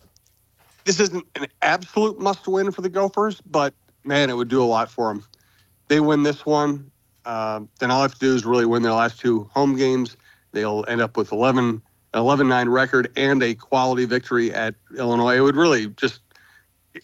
this 0.84 1.00
isn't 1.00 1.26
an 1.36 1.48
absolute 1.62 2.20
must 2.20 2.48
win 2.48 2.72
for 2.72 2.82
the 2.82 2.90
Gophers, 2.90 3.42
but 3.42 3.74
man, 4.04 4.30
it 4.30 4.34
would 4.34 4.50
do 4.50 4.62
a 4.62 4.66
lot 4.66 4.92
for 4.92 5.14
them. 5.14 5.24
They 5.88 6.00
win 6.00 6.24
this 6.24 6.46
one, 6.46 6.92
uh, 7.26 7.62
then 7.80 7.92
all 7.92 8.00
I 8.00 8.04
have 8.04 8.14
to 8.14 8.20
do 8.20 8.36
is 8.36 8.46
really 8.46 8.66
win 8.66 8.84
their 8.84 8.94
last 8.94 9.20
two 9.20 9.50
home 9.54 9.76
games. 9.76 10.18
They'll 10.52 10.86
end 10.88 11.02
up 11.02 11.18
with 11.18 11.32
11, 11.32 11.82
11 12.14 12.48
9 12.48 12.70
record 12.70 13.12
and 13.16 13.42
a 13.44 13.56
quality 13.56 14.06
victory 14.06 14.54
at 14.54 14.76
Illinois. 14.98 15.36
It 15.36 15.42
would 15.42 15.56
really 15.56 15.88
just, 15.88 16.22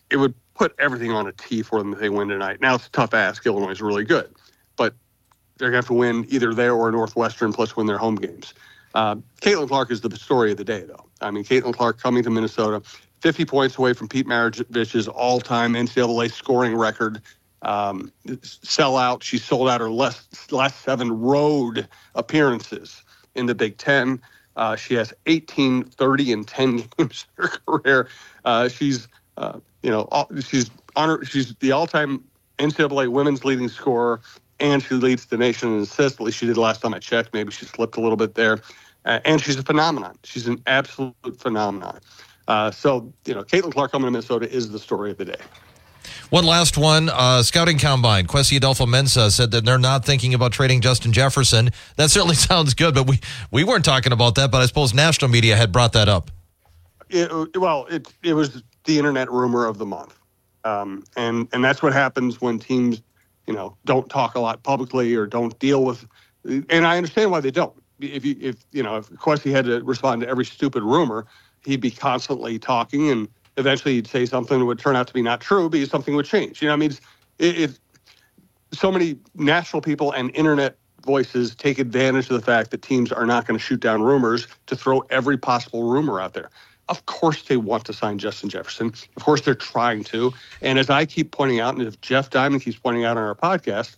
it 0.10 0.18
would 0.18 0.34
put 0.54 0.76
everything 0.80 1.12
on 1.12 1.28
a 1.28 1.32
tee 1.32 1.62
for 1.62 1.80
them 1.80 1.94
if 1.94 2.00
they 2.00 2.10
win 2.10 2.28
tonight. 2.28 2.62
Now 2.62 2.76
it's 2.76 2.88
a 2.88 2.92
tough 2.92 3.14
ask. 3.14 3.46
Illinois 3.46 3.72
is 3.72 3.82
really 3.82 4.04
good, 4.04 4.34
but 4.76 4.94
they're 5.58 5.72
going 5.72 5.84
to 5.84 5.88
have 5.88 5.88
to 5.88 5.94
win 5.94 6.26
either 6.30 6.54
there 6.54 6.74
or 6.74 6.92
Northwestern 6.92 7.54
plus 7.54 7.76
win 7.76 7.88
their 7.88 7.98
home 7.98 8.16
games. 8.16 8.54
Uh, 8.94 9.16
Caitlin 9.42 9.68
Clark 9.68 9.92
is 9.92 10.02
the 10.02 10.16
story 10.16 10.52
of 10.52 10.58
the 10.58 10.64
day, 10.64 10.84
though. 10.84 11.06
I 11.22 11.32
mean, 11.32 11.44
Caitlin 11.44 11.74
Clark 11.74 12.00
coming 12.00 12.24
to 12.24 12.30
Minnesota, 12.30 12.82
50 13.22 13.46
points 13.46 13.78
away 13.78 13.94
from 13.94 14.08
Pete 14.08 14.28
Maravich's 14.28 15.08
all-time 15.08 15.74
NCAA 15.74 16.32
scoring 16.32 16.76
record. 16.76 17.22
Um, 17.64 18.12
sell 18.42 18.98
out. 18.98 19.24
She 19.24 19.38
sold 19.38 19.70
out 19.70 19.80
her 19.80 19.90
last, 19.90 20.52
last 20.52 20.82
seven 20.82 21.12
road 21.22 21.88
appearances 22.14 23.02
in 23.36 23.46
the 23.46 23.56
Big 23.56 23.78
Ten. 23.78 24.22
Uh, 24.56 24.76
she 24.76 24.94
has 24.96 25.14
18, 25.26 25.86
30, 25.86 26.34
and 26.34 26.48
10 26.48 26.78
games 26.98 27.26
in 27.38 27.44
her 27.44 27.50
career. 27.66 28.10
Uh, 28.46 28.68
she's 28.68 29.08
uh, 29.38 29.60
you 29.82 29.90
know, 29.90 30.08
all, 30.12 30.30
she's 30.42 30.70
honor, 30.96 31.24
she's 31.26 31.56
the 31.56 31.72
all-time 31.72 32.24
NCAA 32.60 33.10
women's 33.10 33.44
leading 33.44 33.68
scorer, 33.68 34.22
and 34.60 34.84
she 34.84 34.96
leads 34.96 35.26
the 35.26 35.38
nation 35.38 35.74
in 35.74 35.82
assists. 35.82 36.20
At 36.20 36.26
least 36.26 36.38
she 36.38 36.46
did 36.46 36.58
last 36.58 36.82
time 36.82 36.94
I 36.94 37.00
checked. 37.00 37.34
Maybe 37.34 37.52
she 37.52 37.66
slipped 37.66 37.98
a 37.98 38.02
little 38.02 38.18
bit 38.18 38.36
there, 38.36 38.62
uh, 39.06 39.20
and 39.26 39.42
she's 39.42 39.58
a 39.58 39.64
phenomenon. 39.64 40.18
She's 40.24 40.48
an 40.48 40.62
absolute 40.68 41.16
phenomenon. 41.40 42.00
Uh, 42.48 42.72
so, 42.72 43.12
you 43.26 43.34
know, 43.34 43.44
Caitlin 43.44 43.74
Clark 43.74 43.92
coming 43.92 44.08
to 44.08 44.12
Minnesota 44.12 44.52
is 44.52 44.70
the 44.70 44.80
story 44.80 45.12
of 45.12 45.18
the 45.18 45.26
day. 45.26 45.38
One 46.30 46.46
last 46.46 46.78
one. 46.78 47.10
Uh, 47.10 47.44
scouting 47.44 47.78
combine. 47.78 48.28
Kwesi 48.28 48.60
Adofo-Mensah 48.60 49.32
said 49.32 49.52
that 49.52 49.66
they're 49.66 49.78
not 49.78 50.06
thinking 50.06 50.34
about 50.34 50.52
trading 50.52 50.82
Justin 50.82 51.14
Jefferson. 51.14 51.72
That 51.96 52.10
certainly 52.10 52.36
sounds 52.50 52.74
good, 52.74 52.94
but 52.94 53.08
we, 53.08 53.20
we 53.52 53.64
weren't 53.64 53.86
talking 53.86 54.12
about 54.12 54.36
that. 54.36 54.52
But 54.52 54.62
I 54.62 54.66
suppose 54.66 54.94
national 54.94 55.32
media 55.32 55.56
had 55.56 55.72
brought 55.72 55.94
that 55.94 56.10
up. 56.10 56.32
It, 57.10 57.58
well, 57.58 57.86
it 57.92 58.12
it 58.24 58.34
was 58.34 58.64
the 58.86 58.98
internet 58.98 59.32
rumor 59.32 59.66
of 59.66 59.78
the 59.78 59.86
month, 59.86 60.18
um, 60.64 61.04
and 61.16 61.48
and 61.54 61.64
that's 61.64 61.82
what 61.82 61.94
happens 61.94 62.42
when 62.42 62.60
teams, 62.60 63.02
you 63.48 63.54
know, 63.54 63.78
don't 63.86 64.10
talk 64.10 64.36
a 64.36 64.40
lot 64.40 64.64
publicly 64.64 65.16
or 65.16 65.26
don't 65.26 65.58
deal 65.60 65.84
with. 65.84 66.06
And 66.46 66.86
I 66.86 66.98
understand 66.98 67.32
why 67.32 67.40
they 67.40 67.52
don't. 67.52 67.74
If 68.00 68.26
you 68.26 68.36
if 68.40 68.66
you 68.72 68.84
know 68.84 68.98
if 68.98 69.10
Kwesi 69.12 69.52
had 69.52 69.66
to 69.66 69.82
respond 69.84 70.22
to 70.22 70.28
every 70.28 70.46
stupid 70.46 70.84
rumor, 70.84 71.26
he'd 71.66 71.82
be 71.82 71.92
constantly 71.92 72.60
talking, 72.60 73.10
and 73.10 73.28
eventually 73.58 73.96
he'd 73.96 74.08
say 74.08 74.26
something 74.26 74.60
that 74.60 74.66
would 74.66 74.80
turn 74.80 74.96
out 74.96 75.08
to 75.08 75.14
be 75.14 75.22
not 75.22 75.42
true 75.42 75.70
because 75.70 75.90
something 75.90 76.16
would 76.16 76.26
change. 76.26 76.62
You 76.62 76.68
know, 76.68 76.74
I 76.74 76.78
mean, 76.78 76.92
it, 77.40 77.60
it 77.60 77.80
so 78.74 78.92
many 78.92 79.18
national 79.36 79.82
people 79.82 80.12
and 80.12 80.36
internet 80.36 80.78
voices 81.06 81.56
take 81.56 81.80
advantage 81.80 82.30
of 82.30 82.40
the 82.40 82.46
fact 82.46 82.72
that 82.72 82.82
teams 82.82 83.12
are 83.12 83.26
not 83.26 83.46
going 83.46 83.58
to 83.58 83.64
shoot 83.64 83.80
down 83.80 84.02
rumors 84.02 84.48
to 84.68 84.76
throw 84.76 85.00
every 85.10 85.38
possible 85.38 85.84
rumor 85.84 86.20
out 86.20 86.34
there. 86.34 86.50
Of 86.90 87.06
course, 87.06 87.44
they 87.44 87.58
want 87.58 87.86
to 87.86 87.94
sign 87.94 88.18
Justin 88.18 88.50
Jefferson. 88.50 88.94
Of 89.16 89.24
course, 89.24 89.42
they're 89.42 89.56
trying 89.56 90.04
to. 90.06 90.34
And 90.62 90.78
as 90.78 90.90
I 90.90 91.06
keep 91.06 91.32
pointing 91.32 91.60
out, 91.60 91.76
and 91.76 91.88
as 91.88 91.96
Jeff 91.98 92.30
Diamond 92.30 92.62
keeps 92.62 92.78
pointing 92.78 93.06
out 93.06 93.18
on 93.18 93.24
our 93.24 93.36
podcast, 93.36 93.96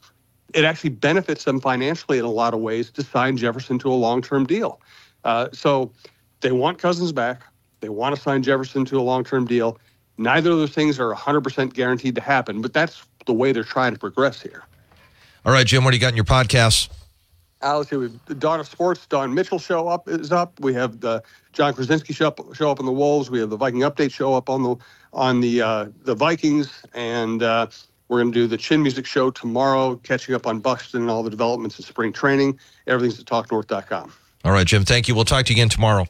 it 0.54 0.64
actually 0.64 0.92
benefits 0.92 1.44
them 1.44 1.60
financially 1.60 2.20
in 2.20 2.26
a 2.26 2.32
lot 2.32 2.54
of 2.54 2.60
ways 2.60 2.92
to 2.92 3.04
sign 3.04 3.38
Jefferson 3.38 3.80
to 3.80 3.90
a 3.90 3.94
long 3.94 4.22
term 4.22 4.46
deal. 4.46 4.80
Uh, 5.24 5.48
so 5.52 5.92
they 6.42 6.52
want 6.52 6.78
Cousins 6.78 7.12
back. 7.12 7.44
They 7.82 7.90
want 7.90 8.16
to 8.16 8.22
sign 8.22 8.44
Jefferson 8.44 8.86
to 8.86 9.00
a 9.00 9.02
long 9.02 9.24
term 9.24 9.46
deal. 9.46 9.80
Neither 10.18 10.52
of 10.52 10.58
those 10.58 10.72
things 10.72 11.00
are 11.00 11.14
100% 11.14 11.74
guaranteed 11.74 12.16
to 12.16 12.22
happen, 12.22 12.62
but 12.62 12.72
that's 12.72 13.04
the 13.26 13.34
way 13.34 13.52
they're 13.52 13.64
trying 13.64 13.94
to 13.94 14.00
progress 14.00 14.42
here. 14.42 14.64
All 15.46 15.52
right, 15.52 15.66
Jim, 15.66 15.84
what 15.84 15.92
do 15.92 15.98
you 15.98 16.02
got 16.02 16.10
in 16.10 16.16
your 16.16 16.26
podcasts? 16.26 16.90
Alex, 17.62 17.92
we 17.92 18.04
have 18.04 18.26
the 18.26 18.36
Dawn 18.36 18.60
of 18.60 18.68
Sports. 18.68 19.06
Don 19.08 19.34
Mitchell 19.34 19.60
show 19.60 19.88
up 19.88 20.08
is 20.08 20.32
up. 20.32 20.60
We 20.60 20.74
have 20.74 21.00
the 21.00 21.24
Jon 21.54 21.74
Krawczynski 21.74 22.14
show 22.14 22.28
up, 22.28 22.40
show 22.54 22.70
up 22.70 22.80
on 22.80 22.86
the 22.86 22.92
Wolves. 22.92 23.30
We 23.30 23.40
have 23.40 23.50
the 23.50 23.58
Viking 23.58 23.82
Update 23.82 24.12
show 24.12 24.34
up 24.34 24.50
on 24.50 24.64
the 24.64 24.76
on 25.14 25.42
the 25.42 25.62
uh, 25.62 25.86
the 26.04 26.16
Vikings, 26.16 26.84
and 26.94 27.42
uh, 27.42 27.68
we're 28.08 28.22
going 28.22 28.32
to 28.32 28.40
do 28.40 28.48
the 28.48 28.58
Chin 28.58 28.82
Music 28.82 29.06
show 29.06 29.32
tomorrow, 29.32 29.96
catching 29.98 30.36
up 30.36 30.46
on 30.46 30.60
Buxton 30.60 31.02
and 31.02 31.10
all 31.10 31.24
the 31.24 31.30
developments 31.30 31.80
in 31.80 31.86
spring 31.86 32.14
training. 32.14 32.60
Everything's 32.88 33.20
at 33.20 33.26
TalkNorth.com. 33.26 34.14
All 34.44 34.52
right, 34.52 34.68
Jim. 34.68 34.86
Thank 34.86 35.08
you. 35.08 35.16
We'll 35.16 35.26
talk 35.26 35.46
to 35.46 35.54
you 35.54 35.56
again 35.56 35.70
tomorrow. 35.70 36.08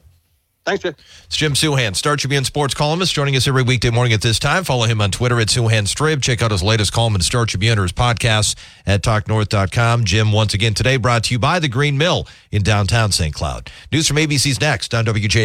Thanks, 0.65 0.81
Jim. 0.81 0.95
It's 1.25 1.37
Jim 1.37 1.53
Souhan, 1.53 1.95
Star 1.95 2.15
Tribune 2.15 2.43
sports 2.43 2.73
columnist, 2.73 3.13
joining 3.13 3.35
us 3.35 3.47
every 3.47 3.61
weekday 3.61 3.91
morning 3.91 4.13
at 4.13 4.23
this 4.23 4.39
time. 4.39 4.63
Follow 4.63 4.85
him 4.85 4.99
on 4.99 5.11
Twitter 5.11 5.39
at 5.39 5.49
Souhan 5.49 5.83
Strib. 5.83 6.23
Check 6.23 6.41
out 6.41 6.49
his 6.49 6.63
latest 6.63 6.91
column 6.91 7.13
in 7.13 7.21
Star 7.21 7.45
Tribune 7.45 7.77
or 7.77 7.83
his 7.83 7.91
podcast 7.91 8.55
at 8.87 9.03
TalkNorth.com. 9.03 10.05
Jim, 10.05 10.31
once 10.31 10.55
again 10.55 10.73
today, 10.73 10.97
brought 10.97 11.25
to 11.25 11.35
you 11.35 11.39
by 11.39 11.59
the 11.59 11.67
Green 11.67 11.99
Mill 11.99 12.27
in 12.51 12.63
downtown 12.63 13.11
St. 13.11 13.31
Cloud. 13.31 13.69
News 13.91 14.07
from 14.07 14.17
ABC's 14.17 14.59
next 14.59 14.95
on 14.95 15.05
WJ. 15.05 15.43